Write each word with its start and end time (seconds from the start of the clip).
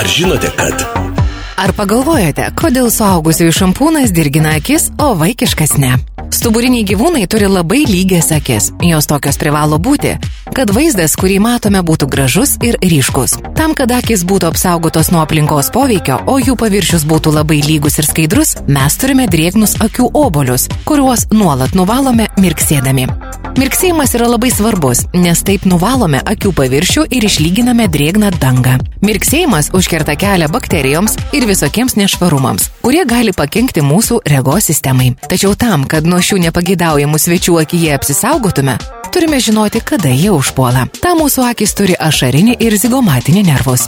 Ar 0.00 0.06
žinote, 0.08 0.48
kad 0.56 0.80
Ar 1.60 1.74
pagalvojate, 1.76 2.46
kodėl 2.56 2.86
suaugusiųjų 2.88 3.52
šampūnas 3.52 4.14
dirgina 4.16 4.54
akis, 4.56 4.86
o 4.96 5.10
vaikiškas 5.20 5.74
ne? 5.76 5.90
Stuburiniai 6.32 6.86
gyvūnai 6.88 7.26
turi 7.28 7.50
labai 7.50 7.82
lygias 7.84 8.30
akis. 8.32 8.70
Jos 8.80 9.10
tokios 9.10 9.36
privalo 9.36 9.76
būti, 9.76 10.14
kad 10.56 10.72
vaizdas, 10.72 11.18
kurį 11.20 11.36
matome, 11.44 11.82
būtų 11.84 12.08
gražus 12.08 12.54
ir 12.64 12.80
ryškus. 12.80 13.36
Tam, 13.58 13.76
kad 13.76 13.92
akis 13.92 14.24
būtų 14.24 14.48
apsaugotos 14.48 15.12
nuo 15.12 15.20
aplinkos 15.20 15.68
poveikio, 15.74 16.22
o 16.24 16.38
jų 16.40 16.56
paviršius 16.56 17.04
būtų 17.04 17.34
labai 17.36 17.60
lygus 17.66 18.00
ir 18.00 18.08
skaidrus, 18.08 18.54
mes 18.72 18.96
turime 18.96 19.28
drėgnus 19.28 19.76
akių 19.84 20.08
obolius, 20.16 20.70
kuriuos 20.88 21.28
nuolat 21.34 21.76
nuvalome 21.76 22.32
mirksėdami. 22.40 23.10
Mirksėjimas 23.58 24.12
yra 24.14 24.28
labai 24.30 24.50
svarbus, 24.54 25.02
nes 25.16 25.40
taip 25.46 25.64
nuvalome 25.68 26.20
akių 26.32 26.52
paviršių 26.54 27.06
ir 27.16 27.26
išlyginame 27.26 27.88
drėgną 27.90 28.30
dangą. 28.38 28.76
Mirksėjimas 29.02 29.72
užkerta 29.76 30.14
kelią 30.20 30.50
bakterijoms 30.52 31.16
ir 31.36 31.48
visokiems 31.48 31.96
nešvarumams, 31.98 32.68
kurie 32.84 33.02
gali 33.08 33.34
pakengti 33.34 33.82
mūsų 33.82 34.20
regos 34.30 34.70
sistemai. 34.70 35.14
Tačiau 35.26 35.56
tam, 35.58 35.88
kad 35.90 36.06
nuo 36.06 36.22
šių 36.22 36.44
nepageidaujamų 36.46 37.18
svečių 37.18 37.58
akyje 37.64 37.96
apsisaugotume, 37.96 38.78
turime 39.20 39.40
žinoti, 39.40 39.80
kada 39.80 40.08
jie 40.08 40.30
užpuola. 40.32 40.86
Tam 41.04 41.18
mūsų 41.20 41.42
akis 41.50 41.74
turi 41.76 41.92
ašarinį 41.92 42.54
ir 42.64 42.72
zigomatinį 42.80 43.42
nervus. 43.50 43.82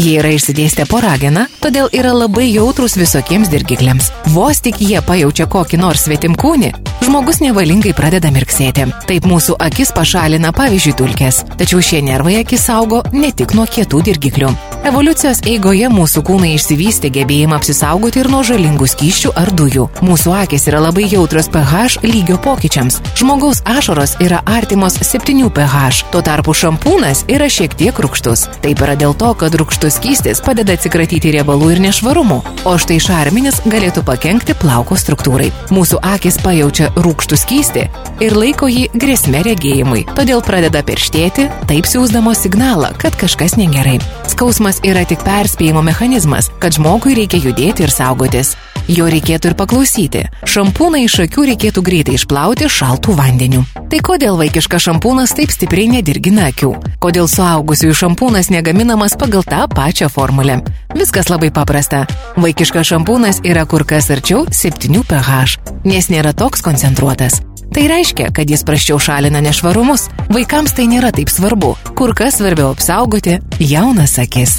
Jie 0.00 0.14
yra 0.22 0.30
išsidėstę 0.32 0.86
po 0.88 1.02
rageną, 1.04 1.42
todėl 1.60 1.90
yra 1.92 2.14
labai 2.16 2.46
jautrus 2.46 2.96
visokiems 2.96 3.50
dirgikliams. 3.52 4.08
Vos 4.32 4.62
tik 4.64 4.80
jie 4.80 5.02
pajaučia 5.04 5.44
kokį 5.52 5.82
nors 5.82 6.06
svetimkūnį, 6.08 6.72
žmogus 7.04 7.42
nevalingai 7.44 7.92
pradeda 7.98 8.32
mirksėti. 8.32 8.88
Taip 9.10 9.28
mūsų 9.28 9.58
akis 9.68 9.92
pašalina 9.92 10.54
pavyzdžiui 10.56 10.96
dulkės. 11.02 11.44
Tačiau 11.60 11.84
šie 11.84 12.00
nervai 12.08 12.38
akis 12.40 12.64
saugo 12.70 13.04
ne 13.12 13.28
tik 13.28 13.52
nuo 13.58 13.68
kietų 13.68 14.06
dirgiklių. 14.08 14.56
Evoliucijos 14.88 15.42
eigoje 15.44 15.84
mūsų 15.92 16.22
kūnai 16.24 16.54
išsivystė 16.54 17.10
gebėjimą 17.12 17.58
apsisaugoti 17.58 18.22
ir 18.22 18.28
nuo 18.32 18.38
žalingų 18.46 18.86
skyščių 18.88 19.32
ar 19.36 19.50
dujų. 19.52 19.82
Mūsų 20.00 20.32
akis 20.38 20.64
yra 20.70 20.78
labai 20.80 21.04
jautrus 21.10 21.50
pH 21.52 21.98
lygio 22.06 22.38
pokyčiams. 22.40 22.96
Žmogaus 23.20 23.60
ašaros 23.68 24.14
yra 24.24 24.38
artimos 24.48 24.96
7 25.04 25.50
pH, 25.52 26.06
tuo 26.08 26.22
tarpu 26.24 26.54
šampūnas 26.56 27.26
yra 27.28 27.50
šiek 27.52 27.76
tiek 27.76 28.00
rūkštus. 28.00 28.46
Taip 28.64 28.80
yra 28.86 28.94
dėl 28.96 29.12
to, 29.12 29.34
kad 29.36 29.58
rūkštus 29.60 29.98
skystis 29.98 30.40
padeda 30.46 30.78
atsikratyti 30.78 31.34
riebalų 31.36 31.74
ir 31.74 31.84
nešvarumų, 31.84 32.40
o 32.64 32.74
štai 32.80 32.96
šarminis 32.96 33.60
galėtų 33.68 34.06
pakengti 34.08 34.56
plauko 34.56 34.96
struktūrai. 34.96 35.50
Mūsų 35.68 36.00
akis 36.14 36.40
pajaučia 36.40 36.88
rūkštų 36.96 37.40
skystį 37.44 37.84
ir 38.24 38.38
laiko 38.40 38.72
jį 38.72 38.88
grėsme 38.96 39.44
regėjimui, 39.44 40.06
todėl 40.16 40.40
pradeda 40.40 40.80
perštėti, 40.80 41.50
taip 41.68 41.92
siūsdamos 41.92 42.40
signalą, 42.48 42.94
kad 42.96 43.20
kažkas 43.20 43.58
negerai. 43.60 43.98
Skausmas 44.32 44.77
yra 44.86 45.04
tik 45.08 45.24
perspėjimo 45.26 45.82
mechanizmas, 45.86 46.50
kad 46.62 46.76
žmogui 46.76 47.16
reikia 47.18 47.40
judėti 47.42 47.86
ir 47.86 47.92
saugotis. 47.92 48.54
Jo 48.88 49.04
reikėtų 49.12 49.50
ir 49.50 49.54
paklausyti. 49.58 50.22
Šampūną 50.48 51.02
iš 51.04 51.18
akių 51.26 51.44
reikėtų 51.50 51.82
greitai 51.84 52.14
išplauti 52.16 52.70
šaltų 52.72 53.16
vandeniu. 53.18 53.64
Tai 53.92 54.00
kodėl 54.04 54.38
vaikiškas 54.40 54.86
šampūnas 54.86 55.34
taip 55.36 55.52
stipriai 55.52 55.90
nedirgina 55.92 56.48
akių? 56.48 56.70
Kodėl 57.02 57.28
suaugusiųjų 57.28 57.98
šampūnas 58.00 58.48
negaminamas 58.54 59.16
pagal 59.20 59.44
tą 59.48 59.66
pačią 59.74 60.08
formulę? 60.12 60.62
Viskas 60.96 61.28
labai 61.28 61.52
paprasta. 61.52 62.06
Vaikiškas 62.40 62.94
šampūnas 62.94 63.42
yra 63.44 63.66
kur 63.68 63.84
kas 63.84 64.08
arčiau 64.14 64.46
7 64.48 65.04
pH, 65.04 65.60
nes 65.84 66.08
nėra 66.08 66.32
toks 66.32 66.64
koncentruotas. 66.64 67.42
Tai 67.74 67.84
reiškia, 67.90 68.30
kad 68.34 68.50
jis 68.50 68.64
praščiau 68.66 68.98
šalina 69.02 69.42
nešvarumus. 69.44 70.08
Vaikams 70.32 70.74
tai 70.76 70.88
nėra 70.90 71.12
taip 71.14 71.32
svarbu. 71.32 71.74
Kur 71.98 72.14
kas 72.16 72.40
svarbiau 72.40 72.72
apsaugoti 72.74 73.38
jaunas 73.60 74.18
akis. 74.22 74.58